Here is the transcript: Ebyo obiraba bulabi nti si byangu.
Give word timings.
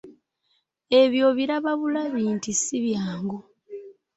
Ebyo 1.01 1.21
obiraba 1.31 1.71
bulabi 1.79 2.21
nti 2.35 2.51
si 2.61 2.75
byangu. 2.83 3.39